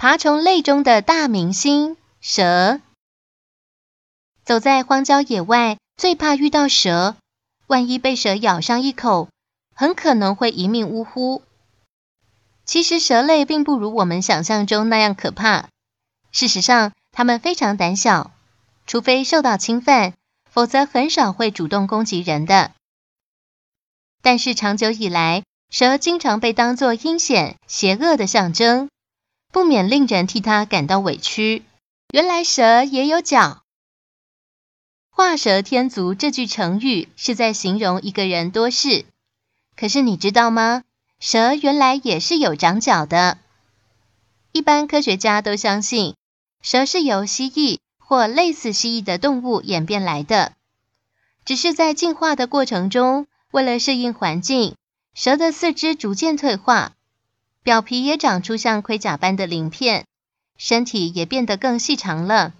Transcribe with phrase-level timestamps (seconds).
[0.00, 2.80] 爬虫类中的大明星蛇。
[4.44, 7.16] 走在荒郊野外，最怕遇到蛇。
[7.66, 9.28] 万一被蛇咬上一口，
[9.74, 11.42] 很可能会一命呜呼。
[12.64, 15.68] 其实蛇类并不如我们想象中那样可怕。
[16.30, 18.30] 事实上，它们非常胆小，
[18.86, 20.14] 除非受到侵犯，
[20.48, 22.70] 否则很少会主动攻击人的。
[24.22, 28.88] 但是长久以来，蛇经常被当作阴险、邪恶的象征，
[29.52, 31.62] 不免令人替他感到委屈。
[32.12, 33.62] 原来蛇也有脚。
[35.10, 39.04] 画蛇添足这句成语是在形容一个人多事，
[39.76, 40.84] 可是你知道吗？
[41.18, 43.38] 蛇原来也是有长角的。
[44.52, 46.14] 一般科学家都相信，
[46.62, 50.52] 蛇是由蜥蜴或类似蜥蜴的动物演变来的，
[51.44, 54.76] 只是在进化的过程中，为了适应环境，
[55.14, 56.92] 蛇的四肢逐渐退化，
[57.68, 60.06] 表皮也长出像盔甲般的鳞片，
[60.56, 62.54] 身体也变得更细长了，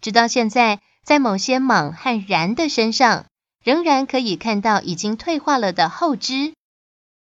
[0.00, 0.80] 直到现在。
[1.04, 3.26] 在某些蟒和蚺的身上，
[3.62, 6.52] 仍然可以看到已经退化了的后肢。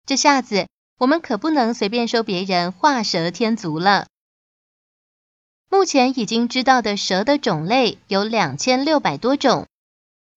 [0.06, 0.68] 这下子，
[0.98, 4.06] 我们可不能随便说别人画蛇添足了。
[5.68, 9.66] 目前已经知道的蛇的种类有两千六百多种。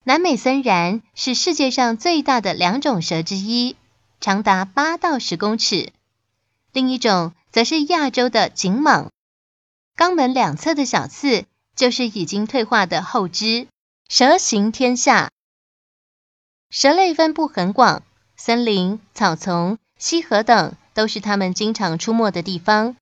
[0.04, 3.76] 南美森蚺是世界上最大的两种蛇之一，
[4.20, 5.94] 长达八到十公尺。
[6.76, 9.08] 另一种则是亚洲的锦蟒，
[9.98, 11.46] 肛门两侧的小刺。
[11.76, 13.68] 就是已经退化的后肢。
[14.08, 15.30] 蛇行天下，
[16.70, 18.02] 蛇类分布很广，
[18.38, 22.96] 森林、草丛、溪河等都是它们经常出没的地方。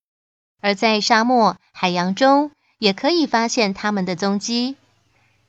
[0.59, 4.75] 而在沙漠、海洋中，也可以发现它们的踪迹。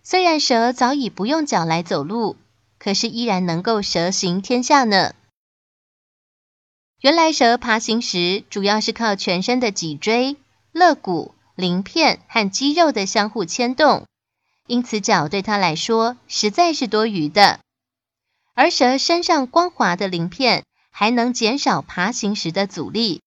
[0.03, 2.37] 虽然蛇早已不用脚来走路，
[2.79, 5.15] 可是依然能够蛇行天下呢。
[7.05, 10.39] 原来蛇爬行时，主要是靠全身的脊椎、
[10.73, 11.35] 肋骨。
[11.55, 14.07] 鳞片和肌肉的相互牵动，
[14.67, 17.61] 因此脚对它来说实在是多余的。
[18.55, 23.21] 而蛇身上光滑的鳞片还能减少爬行时的阻力，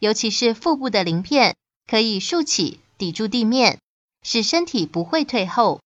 [0.00, 1.54] 尤其是腹部的鳞片
[1.88, 3.78] 可以竖起抵住地面，
[4.24, 5.80] 使身体不会退后。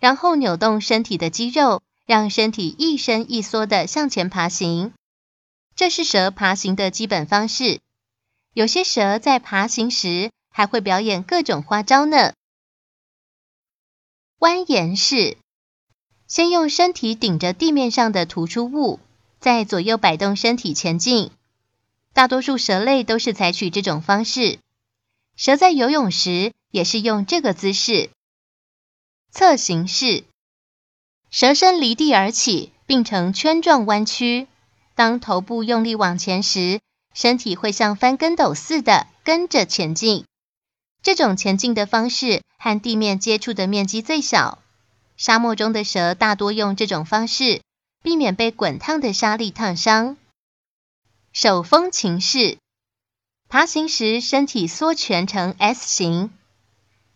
[0.00, 4.92] 然后扭动身体的肌肉，让身体一伸一缩的向前爬行。
[5.74, 7.80] 这是蛇爬行的基本方式。
[8.52, 12.34] 有些蛇在爬行时，还会表演各种花招呢。
[14.38, 15.36] 蜿蜒式，
[16.26, 18.98] 先用身体顶着地面上的突出物，
[19.38, 21.30] 再左右摆动身体前进。
[22.12, 24.58] 大多数蛇类都是采取这种方式。
[25.36, 28.10] 蛇在游泳时也是用这个姿势。
[29.30, 30.24] 侧行式，
[31.30, 34.48] 蛇身离地而起，并成圈状弯曲。
[35.00, 36.78] 当头部用力往前时，
[37.14, 40.26] 身体会像翻跟斗似的跟着前进。
[41.02, 44.58] 这种前进的方式和地面接触的面积最小。
[45.16, 47.62] 沙漠中的蛇大多用这种方式，
[48.02, 50.18] 避免被滚烫的沙粒烫伤。
[51.32, 52.58] 手风琴式，
[53.48, 56.30] 爬行时身体缩蜷成 S 形，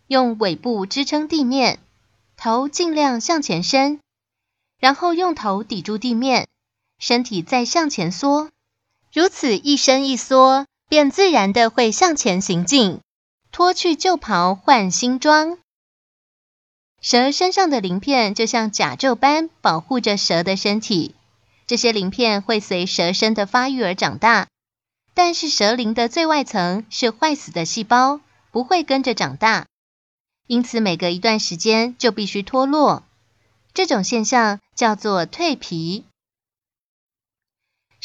[0.07, 1.77] 用尾部支撑地面，
[2.35, 3.99] 头尽量向前伸，
[4.79, 6.47] 然后用头抵住地面，
[6.99, 8.49] 身体再向前缩。
[9.13, 12.99] 如此一伸一缩，便自然的会向前行进。
[13.51, 15.57] 脱去旧袍换新装，
[16.99, 21.15] 蛇身上的鳞片就像甲胄般保护着蛇的身体。
[21.65, 24.47] 这些鳞片会随蛇身的发育而长大，
[25.13, 28.19] 但是蛇鳞的最外层是坏死的细胞，
[28.51, 29.67] 不会跟着长大，
[30.47, 33.03] 因此每隔一段时间就必须脱落。
[33.73, 36.03] 这种现象叫做蜕皮。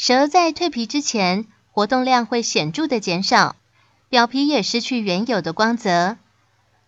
[0.03, 3.55] 蛇在蜕皮之前，活动量会显著的减少。
[4.09, 6.17] 表皮也失去原有的光泽，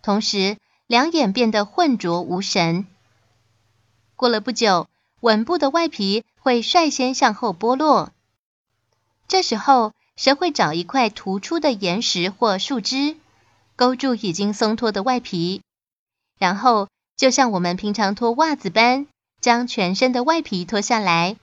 [0.02, 0.56] 同时
[0.88, 2.88] 两眼变得浑浊无神。
[4.16, 4.88] 过了不久，
[5.20, 8.10] 吻部的外皮会率先向后剥落。
[9.28, 13.16] 这时候，蛇会找一块突出的岩石或树枝，
[13.76, 15.62] 勾住已经松脱的外皮，
[16.36, 19.06] 然后就像我们平常脱袜子般，
[19.40, 21.36] 将全身的外皮脱下来。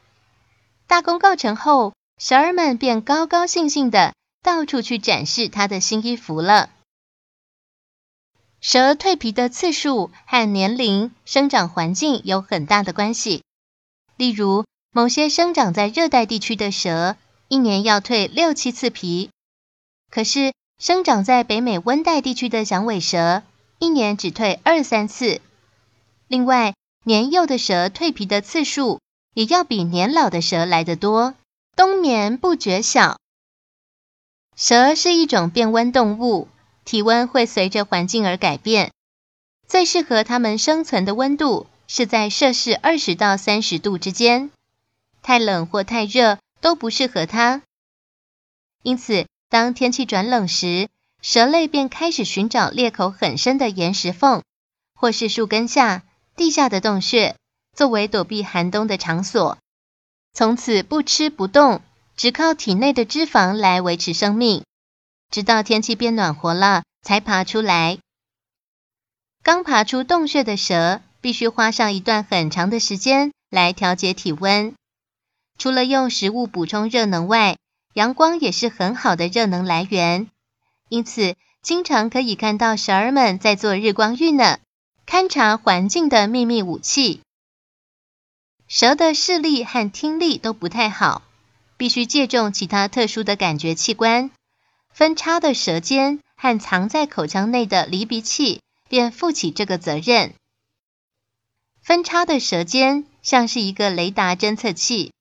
[0.92, 6.70] 大功告成后，蛇儿们便高高兴兴的到处去展示它的新衣服了。
[8.60, 13.42] 蛇蜕皮的次数和年龄、生长环境有很大的关系。
[14.18, 17.16] 例如，某些生长在热带地区的蛇，
[17.48, 19.30] 一年要蜕六七次皮；
[20.10, 23.44] 可是，生长在北美温带地区的响尾蛇，
[23.80, 25.40] 一年只蜕二三次。
[26.28, 26.74] 另外，
[27.06, 29.00] 年幼的蛇蜕皮的次数
[29.34, 31.36] 也要比年老的蛇来得多，
[31.76, 33.20] 冬眠不觉晓。
[34.56, 36.48] 蛇是一种变温动物。
[36.84, 38.92] 体温会随着环境而改变，
[39.68, 44.50] 最适合它们生存的温度是在摄氏二十到三十度之间，
[45.22, 47.62] 太冷或太热都不适合它。
[48.82, 50.90] 因此，当天气转冷时，
[51.22, 54.42] 蛇类便开始寻找裂口很深的岩石缝，
[54.96, 56.02] 或是树根下、
[56.36, 57.36] 地下的洞穴，
[57.76, 59.58] 作为躲避寒冬的场所。
[60.34, 61.82] 从此不吃不动，
[62.16, 64.64] 只靠体内的脂肪来维持生命。
[65.30, 68.00] 直到天气变暖和了，才爬出来。
[69.44, 74.74] 刚爬出洞穴的蛇，必须花上一段很长的时间来调节体温。
[75.58, 77.58] 除了用食物补充热能外，
[77.94, 80.28] 阳光也是很好的热能来源。
[80.90, 84.60] 因此，经常可以看到蛇儿们在做日光浴呢，
[85.08, 87.22] 勘察环境的秘密武器。
[88.74, 91.24] 蛇的视力和听力都不太好，
[91.76, 94.32] 必须借重其他特殊的感觉器官。
[94.94, 100.34] 分叉的舌尖和藏在口腔内的离鼻器便负起这个责任。
[101.82, 105.12] 分叉的舌尖像是一个雷达侦测器，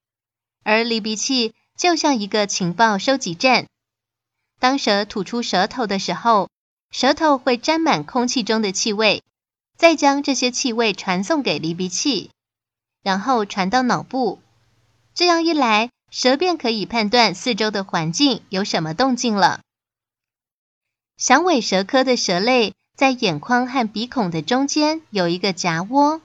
[0.63, 3.67] 而离鼻器就像一个情报收集站。
[4.61, 6.49] 当蛇吐出舌头的时候，
[6.93, 9.25] 舌头会沾满空气中的气味，
[9.77, 12.31] 再将这些气味传送给离鼻器，
[13.03, 14.41] 然后传到脑部。
[15.15, 19.61] 这样一来，蛇便可以判断四周的环境有什么动静了。
[21.17, 26.21] 响尾蛇科的蛇类在眼眶和鼻孔的中间有一个夹窝，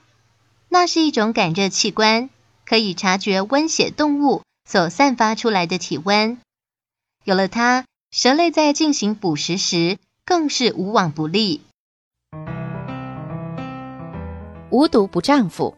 [0.70, 2.30] 那是一种感热器官，
[2.66, 6.40] 可以察觉温血动物所散发出来的体温。
[7.24, 11.62] 有了它，蛇类在进行捕食时更是无往不利。
[14.70, 15.78] 无毒不丈夫。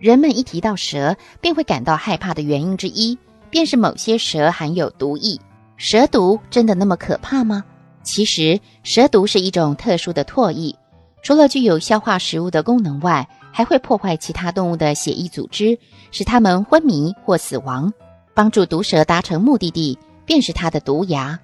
[0.00, 3.18] 人们一提到蛇，便会感到害怕的原因之一，
[3.50, 5.38] 便是某些蛇含有毒液。
[5.76, 7.62] 蛇毒真的那么可怕吗？
[8.02, 10.74] 其实，蛇毒是一种特殊的唾液，
[11.22, 15.78] 除了具有消化食物的功能外，还会破坏其他动物的血液组织，
[16.10, 17.92] 使它们昏迷或死亡。
[18.32, 21.38] 帮助毒蛇达成目的地，便是它的毒牙。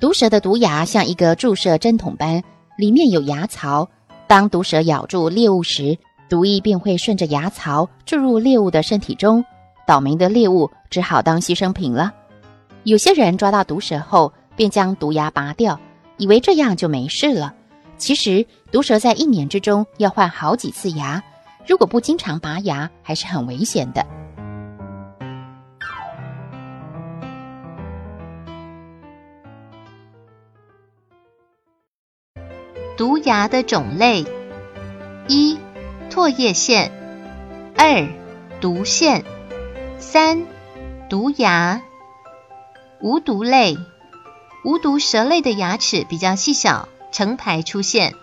[0.00, 2.42] 毒蛇的毒牙像一个注射针筒般，
[2.78, 3.86] 里面有牙槽。
[4.26, 5.98] 当毒蛇咬住猎物时，
[6.28, 9.44] 毒液便会顺着牙槽注入猎物的身体中，
[9.86, 12.12] 倒霉的猎物只好当牺牲品了。
[12.84, 15.78] 有些人抓到毒蛇后，便将毒牙拔掉，
[16.16, 17.54] 以为这样就没事了。
[17.96, 21.22] 其实，毒蛇在一年之中要换好几次牙，
[21.66, 24.04] 如果不经常拔牙，还是很危险的。
[32.96, 34.24] 毒牙的种类
[35.28, 35.58] 一。
[36.14, 36.92] 唾液腺，
[37.76, 38.06] 二
[38.60, 39.24] 毒腺，
[39.98, 40.44] 三
[41.08, 41.82] 毒牙。
[43.00, 43.76] 无毒类，
[44.64, 48.14] 无毒蛇类的牙齿比较细小，成排出现。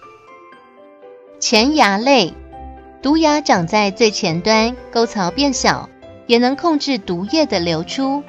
[1.41, 2.33] 前牙类，
[3.01, 5.89] 毒牙长在最前端，沟槽变小，
[6.27, 8.23] 也能控制毒液的流出。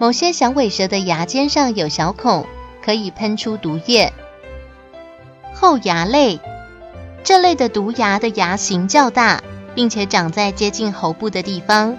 [0.00, 2.48] 某些响尾蛇的牙尖上有小孔，
[2.84, 4.12] 可以喷出毒液。
[5.54, 6.40] 后牙类。
[7.24, 9.42] 这类的毒牙的牙形较大，
[9.74, 11.96] 并且长在接近喉部的地方，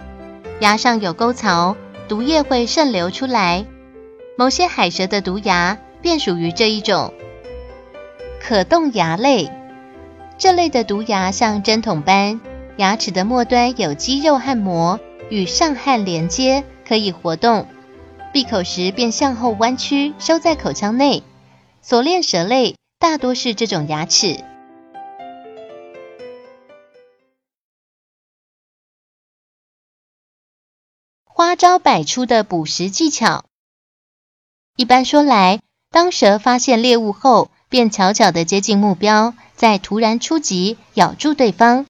[0.59, 1.77] 牙上有沟槽，
[2.09, 3.65] 毒液会渗流出来。
[4.37, 7.13] 某些海蛇的毒牙便属于这一种。
[8.41, 9.49] 可动牙类，
[10.37, 12.41] 这类的毒牙像针筒般，
[12.75, 14.99] 牙齿的末端有肌肉和膜
[15.29, 17.67] 与上颌连接，可以活动。
[18.33, 21.23] 闭口时便向后弯曲，收在口腔内。
[21.81, 24.43] 锁链蛇类大多是这种牙齿。
[31.35, 33.45] 花招百出的捕食技巧。
[34.75, 41.87] 一般说来，当蛇发现猎物后，便悄悄地接近目标，再突然出击，咬住对方。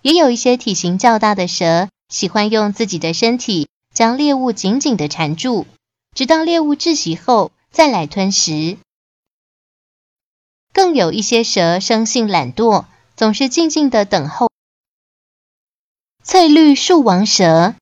[0.00, 5.64] 也有一些体型较大的蛇，喜欢用自己的身体将猎物紧紧地缠住，
[6.12, 8.78] 直到猎物窒息后再来吞食。
[10.72, 14.50] 更有一些蛇生性懒惰，总是静静地等候。
[16.24, 17.76] 翠绿树王蛇。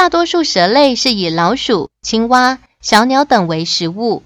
[0.00, 4.22] 大多数蛇类是以老鼠、青蛙、小鸟等为食物，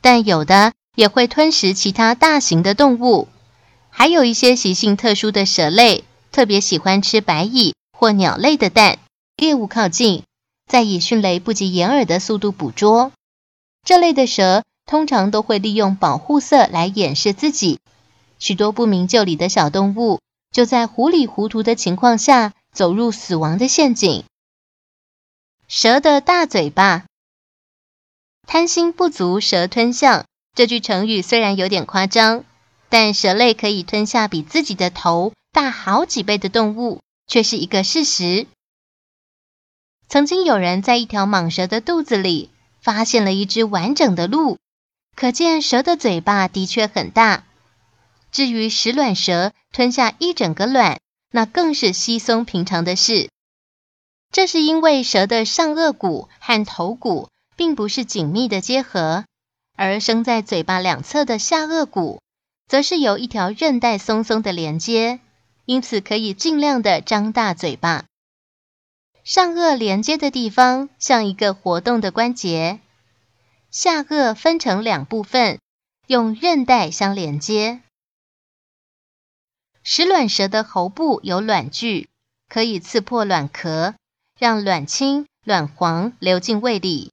[0.00, 3.28] 但有的也会吞食其他大型的动物。
[3.88, 6.02] 还有一些习性特殊的蛇类，
[6.32, 8.98] 特别喜欢吃白蚁或鸟类的蛋。
[9.36, 10.24] 猎物靠近，
[10.68, 13.12] 再以迅雷不及掩耳的速度捕捉。
[13.84, 17.78] 这类的蛇通常都会利用保护色来掩饰自己。
[18.40, 20.18] 许多不明就里的小动物，
[20.50, 24.24] 就在糊里糊涂的情况下走入死亡的陷阱。
[25.74, 27.06] 蛇的大嘴巴，
[28.46, 30.26] 贪心不足蛇吞象。
[30.54, 32.44] 这句成语虽然有点夸张，
[32.90, 38.46] 但蛇类可以吞下比自己的头大好几倍的动物，却是一个事实。
[40.10, 42.50] 曾经有人在一条蟒蛇的肚子里
[42.82, 44.58] 发现了一只完整的鹿，
[45.16, 47.44] 可见蛇的嘴巴的确很大。
[48.30, 51.00] 至于食卵蛇吞下一整个卵，
[51.30, 53.30] 那更是稀松平常的事。
[54.32, 59.26] 这是因为蛇的上颚骨和头骨并不是紧密的结合，
[59.76, 62.22] 而生在嘴巴两侧的下颚骨，
[62.66, 65.20] 则是由一条韧带松松的连接，
[65.66, 68.06] 因此可以尽量的张大嘴巴。
[69.22, 72.80] 上颚连接的地方像一个活动的关节，
[73.70, 75.60] 下颚分成两部分，
[76.06, 77.82] 用韧带相连接。
[79.82, 82.08] 食卵蛇的喉部有卵具，
[82.48, 83.94] 可以刺破卵壳。
[84.42, 87.12] 让卵清、卵黄流进胃里。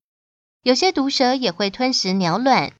[0.63, 2.73] 有些毒蛇也会吞食鸟卵，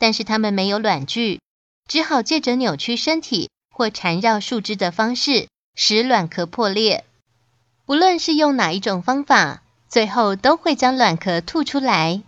[0.00, 1.38] 但是它们没有卵具，
[1.86, 7.04] 只好借着扭曲身体或缠绕树枝的方式使卵壳破裂。
[7.86, 12.24] 不论是用哪一种方法，最后都会将卵壳吐出来。